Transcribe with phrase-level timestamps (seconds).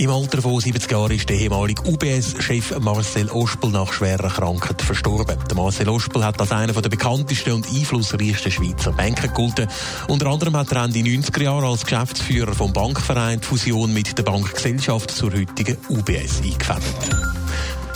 [0.00, 5.36] Im Alter von 70 Jahren ist der ehemalige UBS-Chef Marcel Ospel nach schwerer Krankheit verstorben.
[5.46, 9.68] Der Marcel Ospel hat als einer der bekanntesten und einflussreichsten Schweizer Banker gegolten.
[10.08, 14.22] Unter anderem hat er Ende 90er Jahre als Geschäftsführer vom Bankverein die Fusion mit der
[14.22, 17.39] Bankgesellschaft zur heutigen UBS eingefädelt.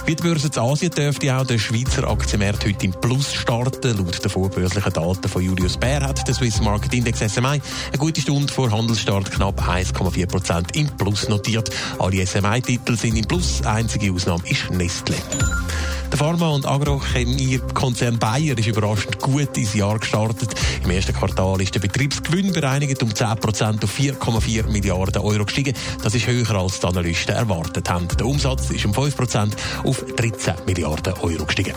[0.07, 3.97] Wie die Börse Asien dürfte auch der Schweizer Aktienmarkt heute im Plus starten.
[3.97, 8.21] Laut den vorbörslichen Daten von Julius Baer hat der Swiss Market Index SMI eine gute
[8.21, 11.71] Stunde vor Handelsstart knapp 1,4 Prozent im Plus notiert.
[11.99, 13.63] Alle SMI-Titel sind im Plus.
[13.65, 15.17] Einzige Ausnahme ist Nestle.
[16.15, 20.55] Der Pharma- und Agrochemie-Konzern Bayer ist überraschend gut ins Jahr gestartet.
[20.85, 25.75] Im ersten Quartal ist der Betriebsgewinn bereinigt um 10% auf 4,4 Milliarden Euro gestiegen.
[26.05, 28.07] Das ist höher als die Analysten erwartet haben.
[28.07, 31.75] Der Umsatz ist um 5% auf 13 Milliarden Euro gestiegen.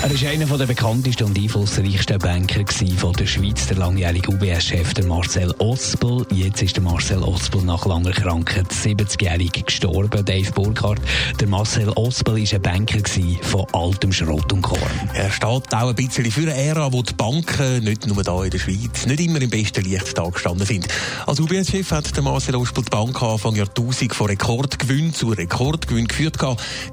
[0.00, 2.64] Er ist einer der bekanntesten und einflussreichsten Banker
[2.96, 6.24] von der Schweiz, der langjährige UBS-Chef Marcel Ospel.
[6.32, 10.24] Jetzt ist der Marcel Ospel nach langer Krankheit 70-jährig gestorben.
[10.24, 11.00] Dave Burkhardt.
[11.40, 13.00] Der Marcel Ospel war ein Banker
[13.42, 14.80] von altem Schrott und Korn.
[15.14, 18.50] Er steht auch ein bisschen für eine Ära, wo die Banken, nicht nur hier in
[18.50, 20.86] der Schweiz, nicht immer im besten Licht gestanden sind.
[21.26, 26.38] Als UBS-Chef hat der Marcel Ospel die Bank Anfang Jahrtausend von Rekordgewinn zu Rekordgewinn geführt,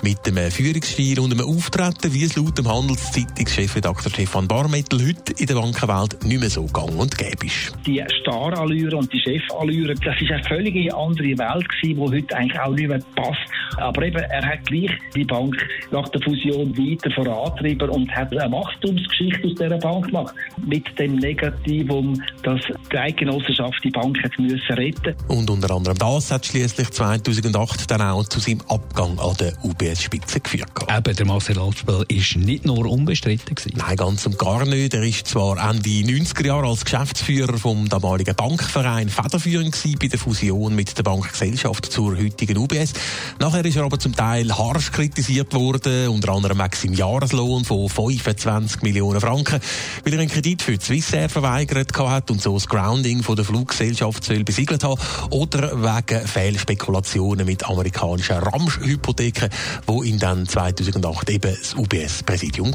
[0.01, 5.33] mit einem Führungsstil und einem Auftreten, wie es laut dem Handel Handelszeitungschefredakteur Stefan Barmettel heute
[5.37, 7.73] in der Bankenwelt nicht mehr so gang und gäbe ist.
[7.85, 12.59] Die Starallüre und die Chefallüre, das ist eine völlig andere Welt gewesen, die heute eigentlich
[12.59, 13.39] auch nicht mehr passt.
[13.77, 15.55] Aber eben, er hat gleich die Bank
[15.91, 20.33] nach der Fusion weiter vorantrieben und hat eine Wachstumsgeschichte aus dieser Bank gemacht.
[20.65, 26.31] Mit dem Negativum, dass die Eidgenossenschaft die Bank hat müssen retten Und unter anderem das
[26.31, 30.69] hat schließlich 2008 dann auch zu seinem Abgang an der UBS-Spitze geführt.
[30.89, 33.73] Eben, der Marcel Altspiel ist nicht nur nur unbestritten gewesen?
[33.77, 34.93] Nein, ganz und gar nicht.
[34.93, 40.75] Er ist zwar Ende 90er Jahre als Geschäftsführer vom damaligen Bankverein federführend bei der Fusion
[40.75, 42.93] mit der Bankgesellschaft zur heutigen UBS.
[43.39, 48.81] Nachher ist er aber zum Teil harsch kritisiert worden, unter anderem seinem Jahreslohn von 25
[48.83, 49.59] Millionen Franken,
[50.03, 54.23] weil er einen Kredit für Swissair verweigert hat und so das Grounding von der Fluggesellschaft
[54.23, 59.49] soll besiegelt haben oder wegen Fehlspekulationen mit amerikanischen Ramsch-Hypotheken,
[59.87, 62.74] wo ihn dann 2008 eben das UBS-Präsidium